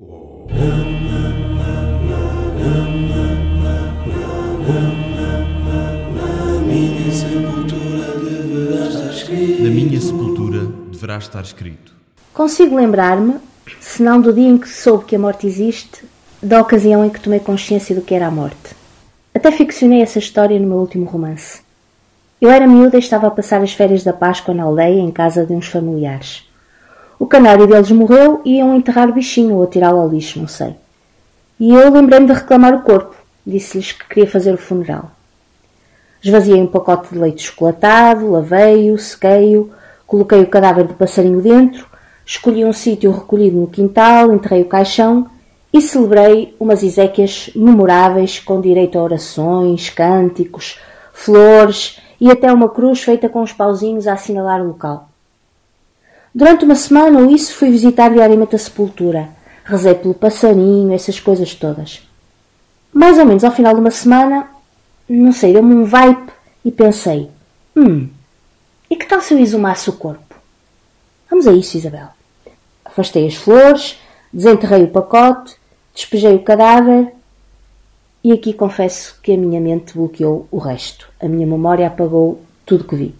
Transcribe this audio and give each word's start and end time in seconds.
Na 0.00 0.06
minha 9.70 10.00
sepultura 10.00 10.66
deverá 10.92 11.18
estar 11.18 11.42
escrito. 11.42 11.96
Consigo 12.32 12.76
lembrar-me, 12.76 13.40
se 13.80 14.00
não 14.00 14.20
do 14.20 14.32
dia 14.32 14.48
em 14.48 14.56
que 14.56 14.68
soube 14.68 15.04
que 15.04 15.16
a 15.16 15.18
morte 15.18 15.48
existe, 15.48 16.04
da 16.40 16.60
ocasião 16.60 17.04
em 17.04 17.10
que 17.10 17.20
tomei 17.20 17.40
consciência 17.40 17.92
do 17.92 18.02
que 18.02 18.14
era 18.14 18.28
a 18.28 18.30
morte. 18.30 18.76
Até 19.34 19.50
ficcionei 19.50 20.00
essa 20.00 20.20
história 20.20 20.60
no 20.60 20.68
meu 20.68 20.78
último 20.78 21.06
romance. 21.06 21.60
Eu 22.40 22.52
era 22.52 22.68
miúda 22.68 22.94
e 22.94 23.00
estava 23.00 23.26
a 23.26 23.32
passar 23.32 23.60
as 23.62 23.72
férias 23.72 24.04
da 24.04 24.12
Páscoa 24.12 24.54
na 24.54 24.62
aldeia, 24.62 25.00
em 25.00 25.10
casa 25.10 25.44
de 25.44 25.52
uns 25.52 25.66
familiares. 25.66 26.47
O 27.18 27.26
canário 27.26 27.66
deles 27.66 27.90
morreu 27.90 28.40
e 28.44 28.58
iam 28.58 28.76
enterrar 28.76 29.08
o 29.08 29.12
bichinho 29.12 29.56
ou 29.56 29.66
tirá-lo 29.66 29.98
ao 29.98 30.08
lixo, 30.08 30.38
não 30.38 30.46
sei. 30.46 30.76
E 31.58 31.74
eu 31.74 31.90
lembrei-me 31.90 32.26
de 32.26 32.32
reclamar 32.32 32.74
o 32.74 32.82
corpo. 32.82 33.16
Disse-lhes 33.44 33.90
que 33.90 34.06
queria 34.08 34.30
fazer 34.30 34.54
o 34.54 34.58
funeral. 34.58 35.10
Esvaziei 36.22 36.60
um 36.60 36.66
pacote 36.66 37.12
de 37.12 37.18
leite 37.18 37.42
chocolatado, 37.42 38.30
lavei-o, 38.30 38.96
sequei-o, 38.98 39.70
coloquei 40.06 40.42
o 40.42 40.46
cadáver 40.46 40.84
do 40.84 40.94
passarinho 40.94 41.40
dentro, 41.40 41.86
escolhi 42.24 42.64
um 42.64 42.72
sítio 42.72 43.10
recolhido 43.10 43.56
no 43.56 43.66
quintal, 43.66 44.32
enterrei 44.32 44.62
o 44.62 44.68
caixão 44.68 45.28
e 45.72 45.80
celebrei 45.80 46.54
umas 46.58 46.82
exéquias 46.82 47.50
memoráveis 47.54 48.38
com 48.38 48.60
direito 48.60 48.98
a 48.98 49.02
orações, 49.02 49.90
cânticos, 49.90 50.78
flores 51.12 52.00
e 52.20 52.30
até 52.30 52.52
uma 52.52 52.68
cruz 52.68 53.02
feita 53.02 53.28
com 53.28 53.42
os 53.42 53.52
pauzinhos 53.52 54.06
a 54.06 54.14
assinalar 54.14 54.60
o 54.60 54.68
local. 54.68 55.07
Durante 56.34 56.64
uma 56.64 56.74
semana 56.74 57.20
ou 57.20 57.30
isso 57.30 57.54
fui 57.54 57.70
visitar 57.70 58.10
diariamente 58.10 58.54
a 58.54 58.58
sepultura. 58.58 59.28
Rezei 59.64 59.94
pelo 59.94 60.14
passarinho, 60.14 60.92
essas 60.92 61.18
coisas 61.20 61.54
todas. 61.54 62.02
Mais 62.92 63.18
ou 63.18 63.24
menos 63.24 63.44
ao 63.44 63.52
final 63.52 63.74
de 63.74 63.80
uma 63.80 63.90
semana, 63.90 64.48
não 65.08 65.32
sei, 65.32 65.52
deu-me 65.52 65.74
um 65.74 65.84
vibe 65.84 66.30
e 66.64 66.72
pensei: 66.72 67.30
hum, 67.76 68.08
e 68.90 68.96
que 68.96 69.06
tal 69.06 69.20
se 69.20 69.34
eu 69.34 69.38
exumasse 69.38 69.90
o 69.90 69.94
corpo? 69.94 70.36
Vamos 71.30 71.46
a 71.46 71.52
isso, 71.52 71.76
Isabel. 71.76 72.08
Afastei 72.84 73.26
as 73.26 73.34
flores, 73.34 73.98
desenterrei 74.32 74.84
o 74.84 74.88
pacote, 74.88 75.56
despejei 75.94 76.34
o 76.34 76.42
cadáver 76.42 77.12
e 78.22 78.32
aqui 78.32 78.52
confesso 78.52 79.18
que 79.22 79.32
a 79.32 79.36
minha 79.36 79.60
mente 79.60 79.94
bloqueou 79.94 80.48
o 80.50 80.58
resto. 80.58 81.08
A 81.20 81.28
minha 81.28 81.46
memória 81.46 81.86
apagou 81.86 82.40
tudo 82.64 82.84
que 82.84 82.96
vi. 82.96 83.14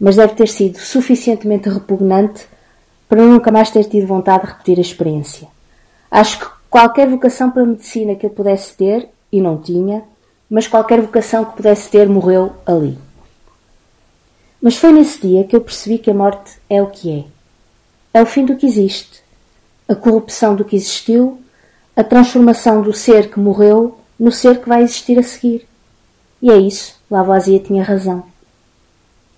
Mas 0.00 0.16
deve 0.16 0.34
ter 0.34 0.48
sido 0.48 0.78
suficientemente 0.78 1.68
repugnante 1.68 2.46
para 3.08 3.22
nunca 3.22 3.50
mais 3.50 3.70
ter 3.70 3.84
tido 3.84 4.06
vontade 4.06 4.44
de 4.44 4.50
repetir 4.50 4.78
a 4.78 4.82
experiência. 4.82 5.48
Acho 6.10 6.40
que 6.40 6.46
qualquer 6.70 7.08
vocação 7.08 7.50
para 7.50 7.62
a 7.62 7.66
medicina 7.66 8.14
que 8.14 8.26
eu 8.26 8.30
pudesse 8.30 8.74
ter, 8.74 9.08
e 9.32 9.40
não 9.40 9.58
tinha, 9.58 10.04
mas 10.48 10.66
qualquer 10.66 11.00
vocação 11.00 11.44
que 11.44 11.56
pudesse 11.56 11.90
ter 11.90 12.08
morreu 12.08 12.52
ali. 12.64 12.98
Mas 14.60 14.76
foi 14.76 14.92
nesse 14.92 15.20
dia 15.20 15.44
que 15.44 15.54
eu 15.54 15.60
percebi 15.60 15.98
que 15.98 16.10
a 16.10 16.14
morte 16.14 16.58
é 16.68 16.82
o 16.82 16.88
que 16.88 17.20
é. 18.14 18.18
É 18.18 18.22
o 18.22 18.26
fim 18.26 18.44
do 18.44 18.56
que 18.56 18.66
existe, 18.66 19.22
a 19.86 19.94
corrupção 19.94 20.56
do 20.56 20.64
que 20.64 20.76
existiu, 20.76 21.40
a 21.94 22.02
transformação 22.02 22.82
do 22.82 22.92
ser 22.92 23.30
que 23.30 23.38
morreu 23.38 23.98
no 24.18 24.32
ser 24.32 24.60
que 24.60 24.68
vai 24.68 24.82
existir 24.82 25.18
a 25.18 25.22
seguir. 25.22 25.68
E 26.40 26.50
é 26.50 26.56
isso, 26.56 26.96
Lavoisier 27.10 27.62
tinha 27.62 27.82
razão. 27.82 28.24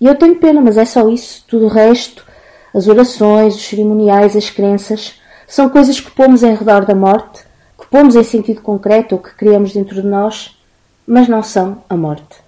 E 0.01 0.07
eu 0.07 0.15
tenho 0.15 0.35
pena, 0.37 0.59
mas 0.59 0.77
é 0.77 0.85
só 0.85 1.07
isso. 1.07 1.45
Tudo 1.47 1.65
o 1.65 1.69
resto, 1.69 2.25
as 2.73 2.87
orações, 2.87 3.53
os 3.53 3.63
cerimoniais, 3.63 4.35
as 4.35 4.49
crenças, 4.49 5.13
são 5.47 5.69
coisas 5.69 5.99
que 5.99 6.09
pomos 6.09 6.41
em 6.41 6.55
redor 6.55 6.85
da 6.85 6.95
morte, 6.95 7.43
que 7.79 7.85
pomos 7.85 8.15
em 8.15 8.23
sentido 8.23 8.61
concreto 8.61 9.13
ou 9.13 9.21
que 9.21 9.35
criamos 9.35 9.73
dentro 9.73 10.01
de 10.01 10.07
nós, 10.07 10.57
mas 11.05 11.27
não 11.27 11.43
são 11.43 11.83
a 11.87 11.95
morte. 11.95 12.41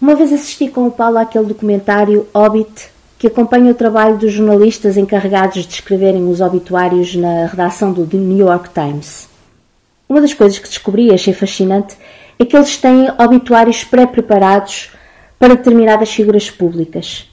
Uma 0.00 0.16
vez 0.16 0.32
assisti 0.32 0.68
com 0.68 0.88
o 0.88 0.90
Paulo 0.90 1.18
àquele 1.18 1.44
documentário 1.44 2.26
Hobbit 2.34 2.90
que 3.18 3.28
acompanha 3.28 3.70
o 3.70 3.74
trabalho 3.74 4.18
dos 4.18 4.32
jornalistas 4.32 4.96
encarregados 4.96 5.64
de 5.64 5.72
escreverem 5.72 6.28
os 6.28 6.40
obituários 6.40 7.14
na 7.14 7.46
redação 7.46 7.92
do 7.92 8.04
The 8.04 8.16
New 8.16 8.46
York 8.46 8.70
Times. 8.74 9.28
Uma 10.08 10.20
das 10.20 10.34
coisas 10.34 10.58
que 10.58 10.68
descobri 10.68 11.06
e 11.06 11.14
achei 11.14 11.32
fascinante 11.32 11.96
é 12.38 12.44
que 12.44 12.56
eles 12.56 12.76
têm 12.76 13.08
obituários 13.18 13.84
pré-preparados 13.84 14.90
para 15.38 15.54
determinadas 15.54 16.12
figuras 16.12 16.50
públicas. 16.50 17.30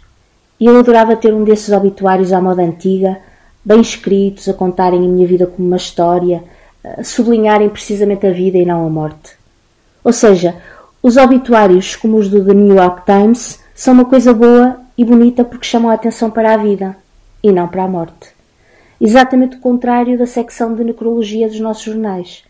E 0.59 0.66
eu 0.66 0.78
adorava 0.78 1.16
ter 1.16 1.34
um 1.34 1.44
desses 1.44 1.74
obituários 1.74 2.31
à 2.31 2.41
moda 2.41 2.62
antiga, 2.62 3.18
bem 3.64 3.81
escritos, 3.81 4.47
a 4.47 4.53
contarem 4.53 5.00
a 5.00 5.09
minha 5.09 5.28
vida 5.28 5.47
como 5.47 5.68
uma 5.68 5.78
história, 5.78 6.44
a 6.84 7.03
sublinharem 7.03 7.69
precisamente 7.69 8.28
a 8.28 8.31
vida 8.31 8.58
e 8.58 8.66
não 8.66 8.86
a 8.86 8.90
morte. 8.90 9.31
Ou 10.03 10.12
seja, 10.12 10.56
os 11.02 11.18
obituários 11.18 11.96
como 11.96 12.18
os 12.18 12.30
do 12.30 12.44
The 12.46 12.53
New 12.53 12.75
York 12.75 13.03
Times 13.06 13.59
são 13.74 13.94
uma 13.94 14.06
coisa 14.06 14.34
boa 14.34 14.80
e 14.97 15.03
bonita 15.03 15.44
porque 15.44 15.66
chamam 15.66 15.90
a 15.90 15.96
atenção 15.96 16.30
para 16.30 16.53
a 16.53 16.58
vida 16.58 16.96
e 17.41 17.52
não 17.52 17.68
para 17.68 17.84
a 17.84 17.88
morte. 17.88 18.30
Exatamente 19.00 19.58
o 19.58 19.59
contrário 19.59 20.18
da 20.18 20.25
secção 20.25 20.74
de 20.75 20.84
necrologia 20.84 21.47
dos 21.47 21.59
nossos 21.59 21.84
jornais. 21.84 22.44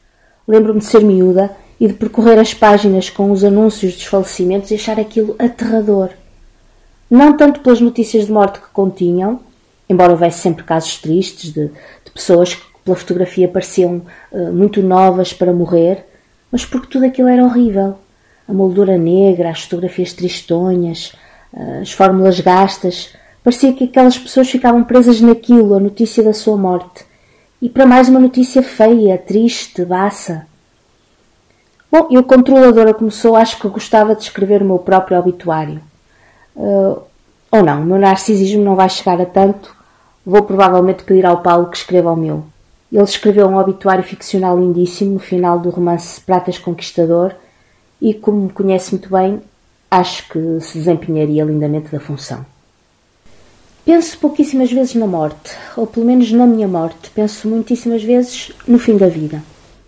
Lembro-me 0.48 0.80
de 0.80 0.86
ser 0.86 1.04
miúda 1.04 1.50
e 1.80 1.88
de 1.88 1.94
percorrer 1.94 2.40
as 2.40 2.54
páginas 2.54 3.10
com 3.10 3.32
os 3.32 3.44
anúncios 3.44 3.94
dos 3.94 4.06
falecimentos 4.06 4.72
e 4.72 4.76
achar 4.76 5.00
aquilo 5.00 5.36
aterrador. 5.40 6.10
Não 7.10 7.36
tanto 7.36 7.60
pelas 7.60 7.82
notícias 7.82 8.26
de 8.26 8.32
morte 8.32 8.60
que 8.60 8.70
continham, 8.74 9.40
embora 9.90 10.12
houvesse 10.12 10.40
sempre 10.40 10.64
casos 10.64 10.98
tristes 10.98 11.52
de, 11.52 11.68
de 11.68 12.12
pessoas 12.14 12.56
que 12.56 12.64
pela 12.84 12.98
fotografia 12.98 13.48
pareciam 13.48 14.02
uh, 14.32 14.52
muito 14.52 14.82
novas 14.82 15.34
para 15.34 15.54
morrer, 15.54 16.06
mas 16.52 16.66
porque 16.66 16.88
tudo 16.88 17.06
aquilo 17.06 17.28
era 17.28 17.44
horrível. 17.44 17.96
A 18.48 18.54
moldura 18.54 18.98
negra, 18.98 19.50
as 19.50 19.64
fotografias 19.64 20.12
tristonhas, 20.14 21.14
as 21.82 21.92
fórmulas 21.92 22.40
gastas. 22.40 23.14
Parecia 23.44 23.74
que 23.74 23.86
aquelas 23.86 24.18
pessoas 24.18 24.50
ficavam 24.50 24.84
presas 24.84 25.22
naquilo, 25.22 25.76
a 25.76 25.80
notícia 25.80 26.24
da 26.24 26.34
sua 26.34 26.58
morte. 26.58 27.06
E 27.62 27.70
para 27.70 27.86
mais 27.86 28.10
uma 28.10 28.20
notícia 28.20 28.62
feia, 28.62 29.18
triste, 29.18 29.86
baça. 29.86 30.48
Bom, 31.94 32.08
e 32.10 32.18
o 32.18 32.24
controladora 32.24 32.92
começou, 32.92 33.36
acho 33.36 33.60
que 33.60 33.68
gostava 33.68 34.16
de 34.16 34.24
escrever 34.24 34.64
o 34.64 34.66
meu 34.66 34.80
próprio 34.80 35.20
obituário. 35.20 35.80
Uh, 36.56 37.00
ou 37.52 37.62
não, 37.64 37.84
o 37.84 37.86
meu 37.86 38.00
narcisismo 38.00 38.64
não 38.64 38.76
vai 38.76 38.90
chegar 38.90 39.22
a 39.22 39.28
tanto. 39.28 39.76
Vou 40.26 40.42
provavelmente 40.42 41.04
pedir 41.04 41.24
ao 41.24 41.44
Paulo 41.44 41.70
que 41.70 41.78
escreva 41.78 42.12
o 42.12 42.16
meu. 42.16 42.46
Ele 42.92 43.04
escreveu 43.04 43.46
um 43.48 43.60
obituário 43.60 44.04
ficcional 44.04 44.58
lindíssimo 44.58 45.14
no 45.14 45.20
final 45.20 45.60
do 45.60 45.70
romance 45.70 46.20
Pratas 46.20 46.58
Conquistador 46.58 47.36
e, 48.02 48.12
como 48.12 48.42
me 48.42 48.50
conhece 48.50 48.90
muito 48.90 49.12
bem, 49.12 49.40
acho 49.92 50.28
que 50.30 50.62
se 50.62 50.80
desempenharia 50.80 51.44
lindamente 51.44 51.92
da 51.92 52.00
função. 52.00 52.44
Penso 53.86 54.18
pouquíssimas 54.18 54.72
vezes 54.72 54.96
na 54.96 55.06
morte, 55.06 55.56
ou 55.78 55.86
pelo 55.86 56.08
menos 56.08 56.32
na 56.32 56.48
minha 56.48 56.68
morte. 56.68 57.12
Penso 57.12 57.48
muitíssimas 57.48 58.02
vezes 58.02 58.52
no 58.68 58.80
fim 58.80 58.98
da 58.98 59.08
vida. 59.08 59.44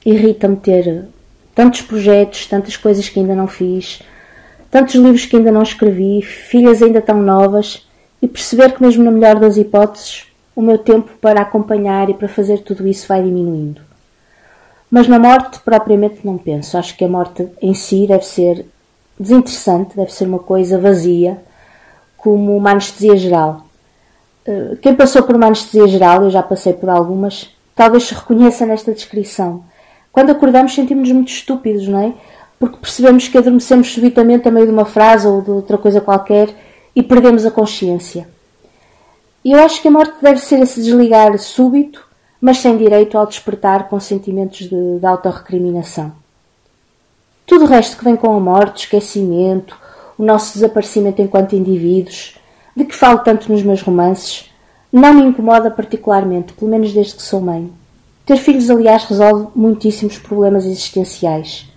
Irrita-me 0.05 0.57
ter 0.57 1.07
tantos 1.55 1.81
projetos, 1.81 2.45
tantas 2.45 2.77
coisas 2.77 3.09
que 3.09 3.19
ainda 3.19 3.33
não 3.33 3.47
fiz, 3.47 4.03
tantos 4.69 4.95
livros 4.95 5.25
que 5.25 5.37
ainda 5.37 5.51
não 5.51 5.63
escrevi, 5.63 6.21
filhas 6.21 6.83
ainda 6.83 7.01
tão 7.01 7.21
novas, 7.21 7.87
e 8.21 8.27
perceber 8.27 8.73
que, 8.73 8.83
mesmo 8.83 9.03
na 9.03 9.11
melhor 9.11 9.39
das 9.39 9.55
hipóteses, 9.55 10.25
o 10.55 10.61
meu 10.61 10.77
tempo 10.77 11.11
para 11.21 11.41
acompanhar 11.41 12.09
e 12.09 12.13
para 12.13 12.27
fazer 12.27 12.59
tudo 12.59 12.87
isso 12.87 13.07
vai 13.07 13.23
diminuindo. 13.23 13.81
Mas 14.89 15.07
na 15.07 15.17
morte, 15.17 15.59
propriamente, 15.59 16.19
não 16.23 16.37
penso. 16.37 16.77
Acho 16.77 16.95
que 16.95 17.03
a 17.03 17.07
morte 17.07 17.47
em 17.61 17.73
si 17.73 18.05
deve 18.07 18.25
ser 18.25 18.65
desinteressante, 19.19 19.95
deve 19.95 20.13
ser 20.13 20.25
uma 20.25 20.39
coisa 20.39 20.77
vazia, 20.77 21.41
como 22.17 22.55
uma 22.55 22.71
anestesia 22.71 23.15
geral. 23.15 23.65
Eh, 24.45 24.77
quem 24.81 24.95
passou 24.95 25.23
por 25.23 25.35
uma 25.35 25.47
anestesia 25.47 25.87
geral, 25.87 26.23
eu 26.23 26.29
já 26.29 26.43
passei 26.43 26.73
por 26.73 26.89
algumas, 26.89 27.49
talvez 27.75 28.03
se 28.03 28.13
reconheça 28.13 28.65
nesta 28.65 28.93
descrição. 28.93 29.63
Quando 30.15 30.29
acordamos 30.29 30.73
sentimos-nos 30.73 31.13
muito 31.13 31.27
estúpidos, 31.27 31.89
não 31.89 31.99
é? 31.99 32.13
Porque 32.57 32.77
percebemos 32.77 33.27
que 33.27 33.37
adormecemos 33.37 33.91
subitamente 33.91 34.47
a 34.47 34.51
meio 34.51 34.65
de 34.65 34.71
uma 34.71 34.85
frase 34.85 35.27
ou 35.27 35.41
de 35.41 35.51
outra 35.51 35.77
coisa 35.77 35.99
qualquer 35.99 36.55
e 36.95 37.03
perdemos 37.03 37.45
a 37.45 37.51
consciência. 37.51 38.25
E 39.43 39.51
eu 39.51 39.59
acho 39.59 39.81
que 39.81 39.89
a 39.89 39.91
morte 39.91 40.13
deve 40.21 40.39
ser 40.39 40.61
esse 40.61 40.81
desligar 40.81 41.37
súbito, 41.37 42.07
mas 42.39 42.59
sem 42.59 42.77
direito 42.77 43.17
ao 43.17 43.27
despertar 43.27 43.89
com 43.89 43.99
sentimentos 43.99 44.69
de, 44.69 44.99
de 44.99 45.05
autorrecriminação. 45.05 46.13
Tudo 47.45 47.65
o 47.65 47.67
resto 47.67 47.97
que 47.97 48.05
vem 48.05 48.15
com 48.15 48.37
a 48.37 48.39
morte, 48.39 48.85
esquecimento, 48.85 49.77
o 50.17 50.23
nosso 50.23 50.53
desaparecimento 50.53 51.21
enquanto 51.21 51.57
indivíduos, 51.57 52.37
de 52.73 52.85
que 52.85 52.95
falo 52.95 53.19
tanto 53.19 53.51
nos 53.51 53.63
meus 53.63 53.81
romances, 53.81 54.49
não 54.93 55.13
me 55.13 55.23
incomoda 55.23 55.69
particularmente, 55.69 56.53
pelo 56.53 56.71
menos 56.71 56.93
desde 56.93 57.15
que 57.15 57.21
sou 57.21 57.41
mãe. 57.41 57.69
Ter 58.25 58.37
filhos, 58.37 58.71
aliás, 58.71 59.03
resolve 59.03 59.49
muitíssimos 59.55 60.17
problemas 60.17 60.65
existenciais. 60.65 61.67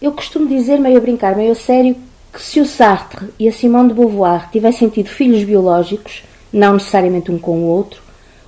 Eu 0.00 0.12
costumo 0.12 0.48
dizer, 0.48 0.78
meio 0.78 0.96
a 0.96 1.00
brincar, 1.00 1.36
meio 1.36 1.52
a 1.52 1.54
sério, 1.54 1.96
que 2.32 2.40
se 2.40 2.60
o 2.60 2.66
Sartre 2.66 3.28
e 3.38 3.46
a 3.46 3.52
Simone 3.52 3.88
de 3.88 3.94
Beauvoir 3.94 4.48
tivessem 4.50 4.88
tido 4.88 5.08
filhos 5.08 5.44
biológicos, 5.44 6.22
não 6.50 6.74
necessariamente 6.74 7.30
um 7.30 7.38
com 7.38 7.58
o 7.58 7.66
outro, 7.66 8.00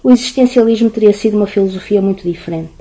o 0.03 0.11
existencialismo 0.11 0.89
teria 0.89 1.13
sido 1.13 1.37
uma 1.37 1.47
filosofia 1.47 2.01
muito 2.01 2.23
diferente. 2.23 2.73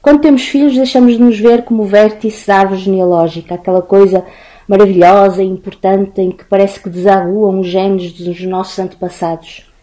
Quando 0.00 0.20
temos 0.20 0.42
filhos, 0.42 0.76
deixamos 0.76 1.14
de 1.14 1.18
nos 1.18 1.36
ver 1.36 1.64
como 1.64 1.84
vértice 1.84 2.46
da 2.46 2.58
árvore 2.58 2.82
genealógica, 2.82 3.56
aquela 3.56 3.82
coisa 3.82 4.24
maravilhosa 4.68 5.42
e 5.42 5.46
importante 5.46 6.20
em 6.20 6.30
que 6.30 6.44
parece 6.44 6.78
que 6.78 6.88
desaguam 6.88 7.58
os 7.58 7.66
genes 7.66 8.12
dos 8.12 8.40
nossos 8.42 8.78
antepassados. 8.78 9.73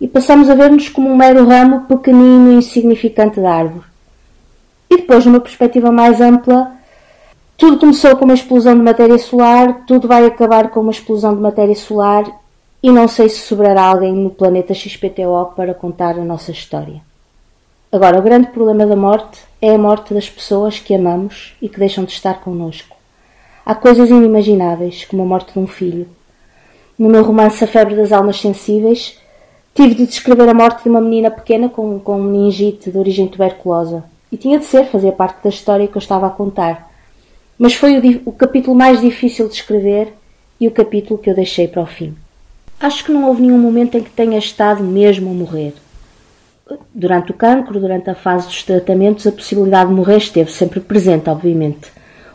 E 0.00 0.06
passamos 0.06 0.48
a 0.48 0.54
ver-nos 0.54 0.88
como 0.88 1.10
um 1.10 1.16
mero 1.16 1.46
ramo 1.46 1.86
pequenino 1.86 2.52
e 2.52 2.56
insignificante 2.56 3.40
da 3.40 3.52
árvore. 3.52 3.86
E 4.90 4.96
depois, 4.98 5.26
numa 5.26 5.40
perspectiva 5.40 5.90
mais 5.90 6.20
ampla, 6.20 6.72
tudo 7.56 7.78
começou 7.78 8.16
com 8.16 8.24
uma 8.24 8.34
explosão 8.34 8.74
de 8.74 8.82
matéria 8.82 9.18
solar, 9.18 9.84
tudo 9.86 10.06
vai 10.06 10.24
acabar 10.24 10.70
com 10.70 10.80
uma 10.80 10.92
explosão 10.92 11.34
de 11.34 11.40
matéria 11.40 11.74
solar 11.74 12.24
e 12.80 12.90
não 12.90 13.08
sei 13.08 13.28
se 13.28 13.40
sobrará 13.40 13.82
alguém 13.82 14.12
no 14.12 14.30
planeta 14.30 14.72
XPTO 14.72 15.52
para 15.56 15.74
contar 15.74 16.16
a 16.16 16.24
nossa 16.24 16.52
história. 16.52 17.02
Agora, 17.90 18.18
o 18.18 18.22
grande 18.22 18.48
problema 18.48 18.86
da 18.86 18.94
morte 18.94 19.40
é 19.60 19.74
a 19.74 19.78
morte 19.78 20.14
das 20.14 20.30
pessoas 20.30 20.78
que 20.78 20.94
amamos 20.94 21.56
e 21.60 21.68
que 21.68 21.78
deixam 21.78 22.04
de 22.04 22.12
estar 22.12 22.40
connosco. 22.40 22.96
Há 23.66 23.74
coisas 23.74 24.08
inimagináveis, 24.08 25.04
como 25.04 25.22
a 25.22 25.26
morte 25.26 25.54
de 25.54 25.58
um 25.58 25.66
filho. 25.66 26.06
No 26.98 27.08
meu 27.08 27.24
romance 27.24 27.64
A 27.64 27.66
Febre 27.66 27.96
das 27.96 28.12
Almas 28.12 28.40
Sensíveis, 28.40 29.18
tive 29.78 29.94
de 29.94 30.06
descrever 30.08 30.48
a 30.48 30.54
morte 30.54 30.82
de 30.82 30.88
uma 30.88 31.00
menina 31.00 31.30
pequena 31.30 31.68
com, 31.68 32.00
com 32.00 32.18
meningite 32.18 32.90
de 32.90 32.98
origem 32.98 33.28
tuberculosa. 33.28 34.02
E 34.30 34.36
tinha 34.36 34.58
de 34.58 34.64
ser, 34.64 34.86
fazia 34.86 35.12
parte 35.12 35.40
da 35.44 35.50
história 35.50 35.86
que 35.86 35.96
eu 35.96 36.00
estava 36.00 36.26
a 36.26 36.30
contar. 36.30 36.90
Mas 37.56 37.74
foi 37.74 37.96
o, 37.96 38.22
o 38.24 38.32
capítulo 38.32 38.74
mais 38.74 39.00
difícil 39.00 39.46
de 39.46 39.54
escrever 39.54 40.12
e 40.60 40.66
o 40.66 40.72
capítulo 40.72 41.16
que 41.16 41.30
eu 41.30 41.34
deixei 41.34 41.68
para 41.68 41.80
o 41.80 41.86
fim. 41.86 42.12
Acho 42.80 43.04
que 43.04 43.12
não 43.12 43.28
houve 43.28 43.42
nenhum 43.42 43.58
momento 43.58 43.96
em 43.96 44.02
que 44.02 44.10
tenha 44.10 44.36
estado 44.36 44.82
mesmo 44.82 45.30
a 45.30 45.34
morrer. 45.34 45.74
Durante 46.92 47.30
o 47.30 47.34
cancro, 47.34 47.78
durante 47.78 48.10
a 48.10 48.16
fase 48.16 48.48
dos 48.48 48.64
tratamentos, 48.64 49.28
a 49.28 49.32
possibilidade 49.32 49.90
de 49.90 49.94
morrer 49.94 50.16
esteve 50.16 50.50
sempre 50.50 50.80
presente, 50.80 51.30
obviamente. 51.30 51.92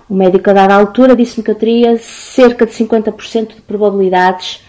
O 0.09 0.13
médico 0.13 0.49
a 0.49 0.53
dada 0.53 0.75
altura 0.75 1.13
disse-me 1.13 1.43
que 1.43 1.51
eu 1.51 1.55
teria 1.55 1.97
cerca 1.97 2.65
de 2.65 2.71
50% 2.71 3.55
de 3.55 3.61
probabilidades 3.63 4.61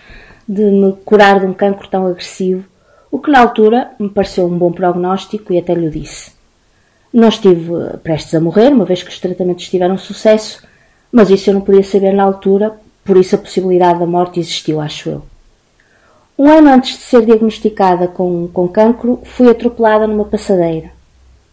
de 0.48 0.62
me 0.62 0.92
curar 1.04 1.40
de 1.40 1.46
um 1.46 1.54
cancro 1.54 1.88
tão 1.88 2.06
agressivo, 2.06 2.64
o 3.10 3.18
que 3.18 3.30
na 3.30 3.40
altura 3.40 3.92
me 3.98 4.08
pareceu 4.08 4.46
um 4.46 4.58
bom 4.58 4.72
prognóstico 4.72 5.52
e 5.52 5.58
até 5.58 5.74
lhe 5.74 5.88
disse. 5.88 6.32
Não 7.12 7.28
estive 7.28 7.72
prestes 8.02 8.34
a 8.34 8.40
morrer, 8.40 8.72
uma 8.72 8.84
vez 8.84 9.02
que 9.02 9.10
os 9.10 9.20
tratamentos 9.20 9.68
tiveram 9.68 9.96
sucesso, 9.96 10.66
mas 11.12 11.30
isso 11.30 11.48
eu 11.48 11.54
não 11.54 11.60
podia 11.60 11.84
saber 11.84 12.12
na 12.12 12.24
altura, 12.24 12.74
por 13.04 13.16
isso 13.16 13.36
a 13.36 13.38
possibilidade 13.38 14.00
da 14.00 14.06
morte 14.06 14.40
existiu, 14.40 14.80
acho 14.80 15.10
eu. 15.10 15.22
Um 16.36 16.48
ano 16.48 16.70
antes 16.70 16.98
de 16.98 17.04
ser 17.04 17.24
diagnosticada 17.24 18.08
com, 18.08 18.48
com 18.48 18.66
cancro, 18.66 19.20
fui 19.22 19.48
atropelada 19.48 20.08
numa 20.08 20.24
passadeira. 20.24 20.90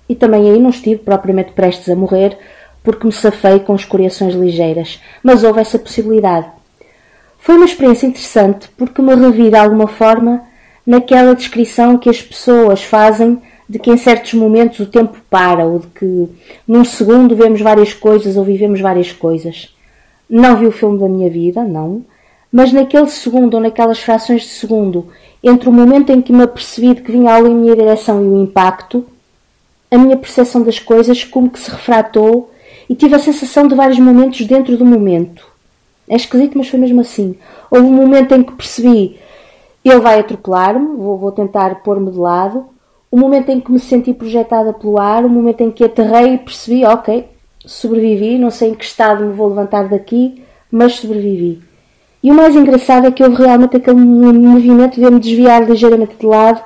E 0.09 0.15
também 0.15 0.49
aí 0.49 0.59
não 0.59 0.71
estive 0.71 1.03
propriamente 1.03 1.51
prestes 1.51 1.87
a 1.89 1.95
morrer, 1.95 2.35
porque 2.83 3.05
me 3.05 3.13
safei 3.13 3.59
com 3.59 3.75
escoriações 3.75 4.33
ligeiras, 4.33 4.99
mas 5.21 5.43
houve 5.43 5.61
essa 5.61 5.77
possibilidade. 5.77 6.47
Foi 7.41 7.55
uma 7.55 7.65
experiência 7.65 8.05
interessante 8.05 8.69
porque 8.77 9.01
me 9.01 9.15
revi 9.15 9.49
de 9.49 9.57
alguma 9.57 9.87
forma 9.87 10.43
naquela 10.85 11.33
descrição 11.33 11.97
que 11.97 12.07
as 12.07 12.21
pessoas 12.21 12.83
fazem 12.83 13.41
de 13.67 13.79
que 13.79 13.89
em 13.89 13.97
certos 13.97 14.35
momentos 14.35 14.79
o 14.79 14.85
tempo 14.85 15.17
para, 15.27 15.65
ou 15.65 15.79
de 15.79 15.87
que 15.87 16.27
num 16.67 16.85
segundo 16.85 17.35
vemos 17.35 17.59
várias 17.59 17.93
coisas 17.93 18.37
ou 18.37 18.43
vivemos 18.43 18.79
várias 18.79 19.11
coisas. 19.11 19.75
Não 20.29 20.55
vi 20.55 20.67
o 20.67 20.71
filme 20.71 20.99
da 20.99 21.09
minha 21.09 21.31
vida, 21.31 21.63
não, 21.63 22.05
mas 22.51 22.71
naquele 22.71 23.09
segundo 23.09 23.55
ou 23.55 23.59
naquelas 23.59 23.99
frações 23.99 24.43
de 24.43 24.49
segundo, 24.49 25.07
entre 25.43 25.67
o 25.67 25.73
momento 25.73 26.11
em 26.11 26.21
que 26.21 26.31
me 26.31 26.43
apercebi 26.43 26.93
de 26.93 27.01
que 27.01 27.11
vinha 27.11 27.33
algo 27.33 27.47
em 27.47 27.55
minha 27.55 27.75
direção 27.75 28.23
e 28.23 28.27
o 28.27 28.43
impacto, 28.43 29.03
a 29.89 29.97
minha 29.97 30.15
percepção 30.15 30.61
das 30.61 30.77
coisas 30.77 31.23
como 31.23 31.49
que 31.49 31.59
se 31.59 31.71
refratou 31.71 32.51
e 32.87 32.93
tive 32.93 33.15
a 33.15 33.19
sensação 33.19 33.67
de 33.67 33.73
vários 33.73 33.97
momentos 33.97 34.45
dentro 34.45 34.77
do 34.77 34.85
momento. 34.85 35.50
É 36.11 36.15
esquisito, 36.17 36.57
mas 36.57 36.67
foi 36.67 36.77
mesmo 36.77 36.99
assim. 36.99 37.37
Houve 37.71 37.85
um 37.85 37.93
momento 37.93 38.35
em 38.35 38.43
que 38.43 38.51
percebi 38.51 39.17
ele 39.83 39.99
vai 39.99 40.19
atropelar-me, 40.19 40.97
vou, 40.97 41.17
vou 41.17 41.31
tentar 41.31 41.75
pôr-me 41.75 42.11
de 42.11 42.17
lado. 42.17 42.65
O 43.09 43.17
momento 43.17 43.49
em 43.49 43.61
que 43.61 43.71
me 43.71 43.79
senti 43.79 44.13
projetada 44.13 44.73
pelo 44.73 44.99
ar, 44.99 45.23
o 45.25 45.29
momento 45.29 45.61
em 45.61 45.71
que 45.71 45.85
aterrei 45.85 46.33
e 46.33 46.37
percebi, 46.37 46.85
ok, 46.85 47.27
sobrevivi, 47.65 48.37
não 48.37 48.51
sei 48.51 48.71
em 48.71 48.75
que 48.75 48.83
estado 48.83 49.25
me 49.25 49.33
vou 49.33 49.47
levantar 49.47 49.87
daqui, 49.87 50.43
mas 50.69 50.95
sobrevivi. 50.95 51.61
E 52.21 52.29
o 52.29 52.33
mais 52.33 52.55
engraçado 52.57 53.07
é 53.07 53.11
que 53.11 53.23
houve 53.23 53.43
realmente 53.43 53.77
aquele 53.77 53.97
movimento 53.97 54.95
de 54.95 55.03
eu 55.03 55.11
me 55.11 55.19
desviar 55.19 55.63
ligeiramente 55.63 56.15
de 56.17 56.25
lado, 56.25 56.61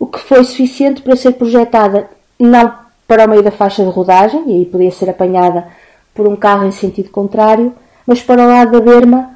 o 0.00 0.06
que 0.06 0.18
foi 0.18 0.42
suficiente 0.44 1.02
para 1.02 1.14
ser 1.14 1.32
projetada 1.32 2.08
não 2.38 2.72
para 3.06 3.26
o 3.26 3.28
meio 3.28 3.42
da 3.42 3.50
faixa 3.50 3.84
de 3.84 3.90
rodagem, 3.90 4.42
e 4.46 4.52
aí 4.54 4.66
podia 4.66 4.90
ser 4.90 5.08
apanhada 5.08 5.68
por 6.14 6.26
um 6.26 6.34
carro 6.34 6.66
em 6.66 6.72
sentido 6.72 7.10
contrário, 7.10 7.72
mas 8.08 8.22
para 8.22 8.42
o 8.42 8.48
lado 8.48 8.72
da 8.72 8.80
berma, 8.80 9.32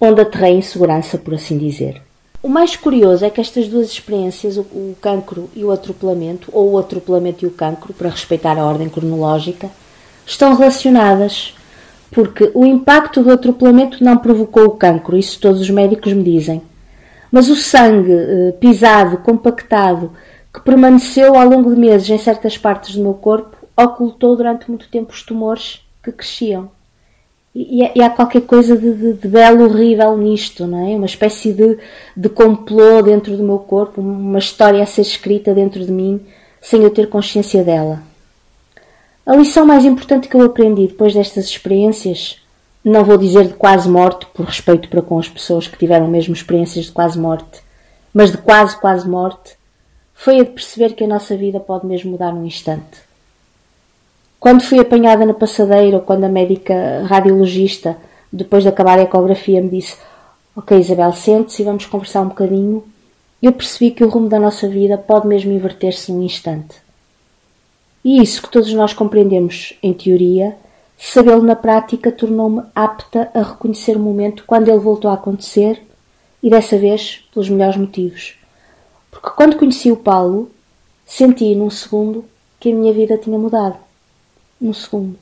onde 0.00 0.22
aterrei 0.22 0.54
em 0.54 0.62
segurança, 0.62 1.18
por 1.18 1.34
assim 1.34 1.58
dizer. 1.58 2.00
O 2.42 2.48
mais 2.48 2.74
curioso 2.74 3.26
é 3.26 3.28
que 3.28 3.42
estas 3.42 3.68
duas 3.68 3.88
experiências, 3.88 4.56
o, 4.56 4.96
cancro 5.02 5.50
e 5.54 5.62
o 5.62 5.70
atropelamento, 5.70 6.48
ou 6.50 6.70
o 6.70 6.78
atropelamento 6.78 7.44
e 7.44 7.46
o 7.46 7.50
cancro, 7.50 7.92
para 7.92 8.08
respeitar 8.08 8.58
a 8.58 8.64
ordem 8.64 8.88
cronológica, 8.88 9.68
estão 10.24 10.54
relacionadas 10.54 11.54
porque 12.10 12.50
o 12.54 12.64
impacto 12.64 13.22
do 13.22 13.30
atropelamento 13.30 14.02
não 14.02 14.16
provocou 14.16 14.64
o 14.64 14.76
cancro, 14.78 15.18
isso 15.18 15.38
todos 15.38 15.60
os 15.60 15.68
médicos 15.68 16.14
me 16.14 16.22
dizem. 16.22 16.62
Mas 17.30 17.50
o 17.50 17.56
sangue 17.56 18.12
eh, 18.12 18.52
pisado, 18.58 19.18
compactado, 19.18 20.12
que 20.54 20.60
permaneceu 20.62 21.36
ao 21.36 21.46
longo 21.46 21.74
de 21.74 21.78
meses 21.78 22.08
em 22.08 22.16
certas 22.16 22.56
partes 22.56 22.94
do 22.94 23.02
meu 23.02 23.12
corpo, 23.12 23.58
ocultou 23.76 24.34
durante 24.36 24.70
muito 24.70 24.88
tempo 24.88 25.12
os 25.12 25.22
tumores 25.22 25.84
que 26.02 26.10
cresciam. 26.10 26.74
E, 27.58 27.90
e 27.94 28.02
há 28.02 28.10
qualquer 28.10 28.42
coisa 28.42 28.76
de, 28.76 28.92
de, 28.92 29.12
de, 29.14 29.28
belo 29.28 29.64
horrível 29.64 30.14
nisto, 30.18 30.66
não 30.66 30.86
é? 30.86 30.94
Uma 30.94 31.06
espécie 31.06 31.54
de, 31.54 31.78
de 32.14 32.28
complô 32.28 33.00
dentro 33.00 33.34
do 33.34 33.42
meu 33.42 33.58
corpo, 33.58 33.98
uma 33.98 34.38
história 34.38 34.82
a 34.82 34.86
ser 34.86 35.00
escrita 35.00 35.54
dentro 35.54 35.82
de 35.82 35.90
mim, 35.90 36.20
sem 36.60 36.82
eu 36.82 36.90
ter 36.90 37.08
consciência 37.08 37.64
dela. 37.64 38.02
A 39.24 39.34
lição 39.34 39.64
mais 39.64 39.86
importante 39.86 40.28
que 40.28 40.36
eu 40.36 40.42
aprendi 40.42 40.86
depois 40.86 41.14
destas 41.14 41.46
experiências, 41.46 42.38
não 42.84 43.02
vou 43.02 43.16
dizer 43.16 43.46
de 43.46 43.54
quase 43.54 43.88
morte, 43.88 44.26
por 44.34 44.44
respeito 44.44 44.90
para 44.90 45.00
com 45.00 45.18
as 45.18 45.28
pessoas 45.28 45.66
que 45.66 45.78
tiveram 45.78 46.08
mesmo 46.08 46.34
experiências 46.34 46.84
de 46.84 46.92
quase 46.92 47.18
morte, 47.18 47.62
mas 48.12 48.32
de 48.32 48.36
quase, 48.36 48.78
quase 48.78 49.08
morte, 49.08 49.56
foi 50.12 50.40
a 50.40 50.44
de 50.44 50.50
perceber 50.50 50.92
que 50.92 51.04
a 51.04 51.08
nossa 51.08 51.34
vida 51.34 51.58
pode 51.58 51.86
mesmo 51.86 52.10
mudar 52.10 52.34
num 52.34 52.44
instante. 52.44 53.05
Quando 54.38 54.62
fui 54.62 54.78
apanhada 54.78 55.24
na 55.24 55.34
passadeira 55.34 55.96
ou 55.96 56.02
quando 56.02 56.24
a 56.24 56.28
médica 56.28 57.04
radiologista, 57.06 57.96
depois 58.32 58.62
de 58.62 58.68
acabar 58.68 58.98
a 58.98 59.02
ecografia, 59.02 59.62
me 59.62 59.70
disse: 59.70 59.96
Ok, 60.54 60.78
Isabel, 60.78 61.12
sente-se 61.12 61.62
e 61.62 61.64
vamos 61.64 61.86
conversar 61.86 62.22
um 62.22 62.28
bocadinho, 62.28 62.84
eu 63.42 63.52
percebi 63.52 63.90
que 63.90 64.04
o 64.04 64.08
rumo 64.08 64.28
da 64.28 64.38
nossa 64.38 64.68
vida 64.68 64.96
pode 64.96 65.26
mesmo 65.26 65.52
inverter-se 65.52 66.10
num 66.12 66.22
instante. 66.22 66.76
E 68.04 68.22
isso 68.22 68.42
que 68.42 68.50
todos 68.50 68.72
nós 68.72 68.92
compreendemos 68.92 69.74
em 69.82 69.92
teoria, 69.92 70.56
sabê-lo 70.96 71.42
na 71.42 71.56
prática 71.56 72.12
tornou-me 72.12 72.62
apta 72.74 73.30
a 73.34 73.42
reconhecer 73.42 73.96
o 73.96 74.00
momento 74.00 74.44
quando 74.46 74.68
ele 74.68 74.78
voltou 74.78 75.10
a 75.10 75.14
acontecer 75.14 75.82
e 76.42 76.48
dessa 76.48 76.78
vez 76.78 77.24
pelos 77.32 77.48
melhores 77.48 77.76
motivos. 77.76 78.38
Porque 79.10 79.30
quando 79.30 79.56
conheci 79.56 79.90
o 79.90 79.96
Paulo, 79.96 80.50
senti 81.04 81.54
num 81.54 81.70
segundo 81.70 82.24
que 82.60 82.70
a 82.70 82.74
minha 82.74 82.92
vida 82.92 83.18
tinha 83.18 83.38
mudado. 83.38 83.85
Num 84.60 84.72
segundo. 84.72 85.18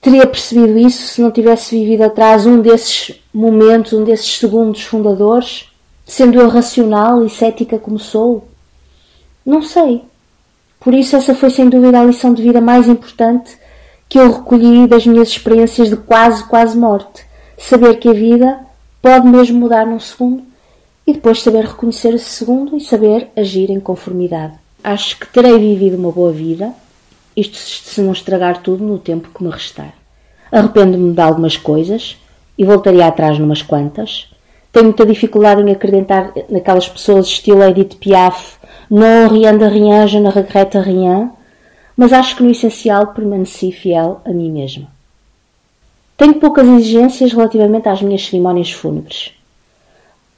Teria 0.00 0.26
percebido 0.26 0.78
isso 0.78 1.06
se 1.08 1.20
não 1.20 1.30
tivesse 1.30 1.78
vivido 1.78 2.02
atrás 2.02 2.46
um 2.46 2.60
desses 2.60 3.20
momentos, 3.32 3.92
um 3.92 4.02
desses 4.02 4.38
segundos 4.38 4.82
fundadores, 4.82 5.68
sendo 6.06 6.40
eu 6.40 6.48
racional 6.48 7.24
e 7.24 7.30
cética 7.30 7.78
como 7.78 7.98
sou? 7.98 8.48
Não 9.44 9.62
sei. 9.62 10.02
Por 10.80 10.94
isso, 10.94 11.14
essa 11.16 11.34
foi 11.34 11.50
sem 11.50 11.68
dúvida 11.68 12.00
a 12.00 12.04
lição 12.04 12.32
de 12.32 12.42
vida 12.42 12.60
mais 12.60 12.88
importante 12.88 13.58
que 14.08 14.18
eu 14.18 14.32
recolhi 14.32 14.86
das 14.86 15.06
minhas 15.06 15.28
experiências 15.28 15.90
de 15.90 15.96
quase, 15.96 16.44
quase 16.44 16.76
morte. 16.76 17.24
Saber 17.58 17.96
que 17.98 18.08
a 18.08 18.12
vida 18.14 18.58
pode 19.02 19.26
mesmo 19.28 19.60
mudar 19.60 19.86
num 19.86 20.00
segundo 20.00 20.42
e 21.06 21.12
depois 21.12 21.42
saber 21.42 21.64
reconhecer 21.64 22.14
esse 22.14 22.30
segundo 22.30 22.76
e 22.76 22.80
saber 22.80 23.28
agir 23.36 23.70
em 23.70 23.78
conformidade. 23.78 24.54
Acho 24.82 25.18
que 25.18 25.26
terei 25.26 25.58
vivido 25.58 25.96
uma 25.96 26.10
boa 26.10 26.32
vida, 26.32 26.72
isto 27.40 27.56
se 27.56 28.00
não 28.00 28.12
estragar 28.12 28.62
tudo 28.62 28.84
no 28.84 28.98
tempo 28.98 29.30
que 29.34 29.42
me 29.42 29.50
restar. 29.50 29.94
Arrependo-me 30.52 31.12
de 31.12 31.20
algumas 31.20 31.56
coisas 31.56 32.16
e 32.58 32.64
voltaria 32.64 33.06
atrás 33.06 33.38
numas 33.38 33.62
quantas. 33.62 34.28
Tenho 34.72 34.86
muita 34.86 35.06
dificuldade 35.06 35.62
em 35.62 35.72
acreditar 35.72 36.32
naquelas 36.48 36.88
pessoas 36.88 37.26
estilo 37.26 37.62
Edith 37.62 37.96
Piaf 37.96 38.60
não 38.90 39.28
rien 39.28 39.56
de 39.56 39.68
rien, 39.68 40.08
je 40.08 40.18
ne 40.18 40.30
regrette 40.30 40.78
rien, 40.78 41.30
mas 41.96 42.12
acho 42.12 42.36
que 42.36 42.42
no 42.42 42.50
essencial 42.50 43.08
permaneci 43.14 43.70
fiel 43.70 44.20
a 44.24 44.30
mim 44.30 44.50
mesma. 44.50 44.88
Tenho 46.16 46.34
poucas 46.34 46.66
exigências 46.66 47.32
relativamente 47.32 47.88
às 47.88 48.02
minhas 48.02 48.26
cerimónias 48.26 48.72
fúnebres. 48.72 49.32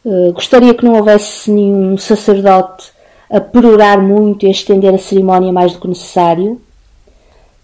Uh, 0.04 0.32
gostaria 0.32 0.74
que 0.74 0.84
não 0.84 0.94
houvesse 0.96 1.50
nenhum 1.50 1.96
sacerdote 1.96 2.92
a 3.30 3.40
perorar 3.40 4.00
muito 4.02 4.44
e 4.44 4.48
a 4.48 4.50
estender 4.50 4.94
a 4.94 4.98
cerimónia 4.98 5.52
mais 5.52 5.72
do 5.72 5.80
que 5.80 5.88
necessário. 5.88 6.60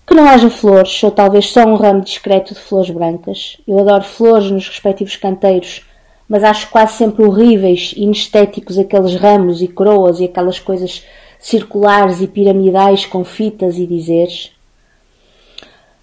Que 0.08 0.14
não 0.14 0.26
haja 0.26 0.48
flores, 0.48 1.02
ou 1.02 1.10
talvez 1.10 1.50
só 1.50 1.64
um 1.64 1.74
ramo 1.74 2.00
discreto 2.00 2.54
de 2.54 2.60
flores 2.60 2.88
brancas. 2.90 3.58
Eu 3.68 3.78
adoro 3.78 4.02
flores 4.02 4.50
nos 4.50 4.66
respectivos 4.66 5.16
canteiros, 5.16 5.82
mas 6.26 6.42
acho 6.42 6.70
quase 6.70 6.94
sempre 6.94 7.24
horríveis 7.24 7.92
e 7.94 8.02
inestéticos 8.02 8.78
aqueles 8.78 9.14
ramos 9.14 9.60
e 9.60 9.68
coroas 9.68 10.18
e 10.18 10.24
aquelas 10.24 10.58
coisas 10.58 11.04
circulares 11.38 12.20
e 12.20 12.26
piramidais 12.26 13.04
com 13.04 13.22
fitas 13.22 13.76
e 13.78 13.86
dizeres. 13.86 14.50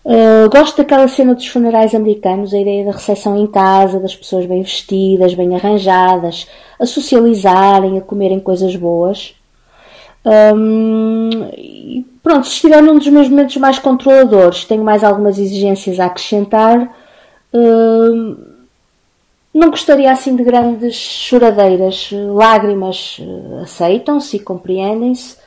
Uh, 0.06 0.48
gosto 0.52 0.78
daquela 0.78 1.08
cena 1.08 1.34
dos 1.34 1.48
funerais 1.48 1.96
americanos, 1.96 2.54
a 2.54 2.60
ideia 2.60 2.86
da 2.86 2.92
recepção 2.92 3.36
em 3.38 3.48
casa, 3.48 4.00
das 4.00 4.16
pessoas 4.16 4.46
bem 4.46 4.62
vestidas, 4.62 5.34
bem 5.34 5.56
arranjadas, 5.56 6.48
a 6.80 6.86
socializarem, 6.86 7.98
a 7.98 8.02
comerem 8.02 8.40
coisas 8.40 8.76
boas. 8.76 9.35
Um, 10.26 11.30
e 11.56 12.06
pronto, 12.24 12.48
estiver 12.48 12.82
num 12.82 12.98
dos 12.98 13.08
meus 13.08 13.30
momentos 13.30 13.58
mais 13.58 13.78
controladores, 13.78 14.66
tenho 14.66 14.84
mais 14.84 15.04
algumas 15.04 15.38
exigências 15.38 16.00
a 16.00 16.08
acrescentar. 16.08 16.92
Um, 17.54 18.36
não 19.54 19.70
gostaria 19.70 20.12
assim 20.12 20.36
de 20.36 20.44
grandes 20.44 20.96
choradeiras. 20.96 22.10
Lágrimas 22.12 23.20
uh, 23.20 23.62
aceitam-se 23.64 24.38
e 24.38 24.40
compreendem-se. 24.40 25.38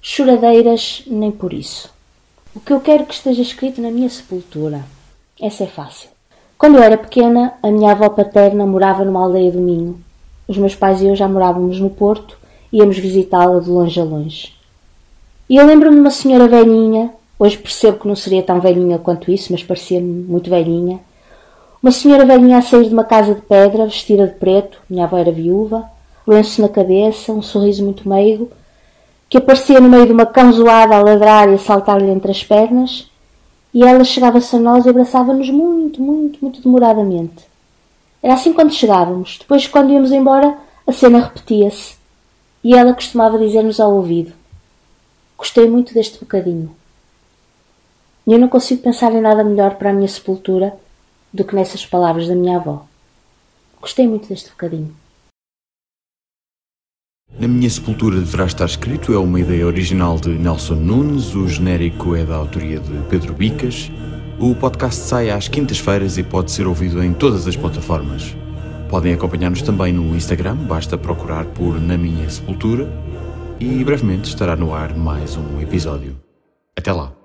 Choradeiras, 0.00 1.02
nem 1.06 1.32
por 1.32 1.52
isso. 1.52 1.90
O 2.54 2.60
que 2.60 2.72
eu 2.72 2.80
quero 2.80 3.04
que 3.04 3.12
esteja 3.12 3.42
escrito 3.42 3.82
na 3.82 3.90
minha 3.90 4.08
sepultura. 4.08 4.84
Essa 5.38 5.64
é 5.64 5.66
fácil. 5.66 6.08
Quando 6.56 6.76
eu 6.76 6.82
era 6.82 6.96
pequena, 6.96 7.52
a 7.62 7.70
minha 7.70 7.90
avó 7.90 8.08
paterna 8.08 8.64
morava 8.64 9.04
numa 9.04 9.22
aldeia 9.22 9.50
do 9.50 9.60
Minho. 9.60 10.00
Os 10.48 10.56
meus 10.56 10.74
pais 10.74 11.02
e 11.02 11.08
eu 11.08 11.16
já 11.16 11.28
morávamos 11.28 11.78
no 11.78 11.90
Porto 11.90 12.38
íamos 12.76 12.98
visitá-la 12.98 13.58
de 13.60 13.70
longe 13.70 14.00
a 14.00 14.04
longe. 14.04 14.52
E 15.48 15.56
eu 15.56 15.66
lembro-me 15.66 15.96
de 15.96 16.00
uma 16.00 16.10
senhora 16.10 16.48
velhinha, 16.48 17.12
hoje 17.38 17.56
percebo 17.56 17.98
que 17.98 18.08
não 18.08 18.16
seria 18.16 18.42
tão 18.42 18.60
velhinha 18.60 18.98
quanto 18.98 19.30
isso, 19.30 19.52
mas 19.52 19.62
parecia-me 19.62 20.24
muito 20.24 20.50
velhinha. 20.50 21.00
Uma 21.82 21.92
senhora 21.92 22.26
velhinha 22.26 22.58
a 22.58 22.62
sair 22.62 22.88
de 22.88 22.92
uma 22.92 23.04
casa 23.04 23.34
de 23.34 23.40
pedra, 23.42 23.86
vestida 23.86 24.26
de 24.26 24.34
preto, 24.34 24.78
minha 24.90 25.04
avó 25.04 25.16
era 25.16 25.30
viúva, 25.30 25.84
lenço 26.26 26.60
na 26.60 26.68
cabeça, 26.68 27.32
um 27.32 27.42
sorriso 27.42 27.84
muito 27.84 28.08
meigo, 28.08 28.50
que 29.28 29.38
aparecia 29.38 29.80
no 29.80 29.88
meio 29.88 30.06
de 30.06 30.12
uma 30.12 30.26
cãozoada 30.26 30.96
a 30.96 31.02
ladrar 31.02 31.48
e 31.48 31.54
a 31.54 31.58
saltar-lhe 31.58 32.10
entre 32.10 32.30
as 32.30 32.42
pernas, 32.42 33.08
e 33.72 33.82
ela 33.82 34.04
chegava-se 34.04 34.56
a 34.56 34.58
nós 34.58 34.86
e 34.86 34.88
abraçava-nos 34.88 35.50
muito, 35.50 36.00
muito, 36.02 36.38
muito 36.40 36.62
demoradamente. 36.62 37.44
Era 38.22 38.34
assim 38.34 38.52
quando 38.52 38.72
chegávamos. 38.72 39.36
Depois, 39.38 39.66
quando 39.66 39.92
íamos 39.92 40.12
embora, 40.12 40.56
a 40.86 40.92
cena 40.92 41.20
repetia-se. 41.20 41.95
E 42.66 42.74
ela 42.74 42.92
costumava 42.92 43.38
dizer-nos 43.38 43.78
ao 43.78 43.94
ouvido: 43.94 44.32
Gostei 45.38 45.70
muito 45.70 45.94
deste 45.94 46.18
bocadinho. 46.18 46.74
E 48.26 48.32
eu 48.32 48.40
não 48.40 48.48
consigo 48.48 48.82
pensar 48.82 49.12
em 49.12 49.20
nada 49.20 49.44
melhor 49.44 49.76
para 49.76 49.90
a 49.90 49.92
minha 49.92 50.08
sepultura 50.08 50.76
do 51.32 51.44
que 51.44 51.54
nessas 51.54 51.86
palavras 51.86 52.26
da 52.26 52.34
minha 52.34 52.56
avó. 52.56 52.84
Gostei 53.80 54.08
muito 54.08 54.28
deste 54.28 54.50
bocadinho. 54.50 54.92
Na 57.38 57.46
minha 57.46 57.70
sepultura 57.70 58.18
deverá 58.18 58.46
estar 58.46 58.66
escrito 58.66 59.12
é 59.12 59.18
uma 59.18 59.38
ideia 59.38 59.64
original 59.64 60.18
de 60.18 60.30
Nelson 60.30 60.74
Nunes, 60.74 61.36
o 61.36 61.46
genérico 61.46 62.16
é 62.16 62.24
da 62.24 62.34
autoria 62.34 62.80
de 62.80 63.00
Pedro 63.08 63.32
Bicas. 63.32 63.92
O 64.40 64.56
podcast 64.56 65.02
sai 65.02 65.30
às 65.30 65.46
quintas-feiras 65.46 66.18
e 66.18 66.24
pode 66.24 66.50
ser 66.50 66.66
ouvido 66.66 67.00
em 67.00 67.14
todas 67.14 67.46
as 67.46 67.54
plataformas. 67.54 68.34
Podem 68.88 69.12
acompanhar-nos 69.14 69.62
também 69.62 69.92
no 69.92 70.14
Instagram, 70.14 70.54
basta 70.56 70.96
procurar 70.96 71.44
por 71.46 71.80
Na 71.80 71.98
Minha 71.98 72.30
Sepultura 72.30 72.88
e 73.58 73.82
brevemente 73.82 74.28
estará 74.28 74.54
no 74.54 74.72
ar 74.74 74.96
mais 74.96 75.36
um 75.36 75.60
episódio. 75.60 76.16
Até 76.76 76.92
lá! 76.92 77.15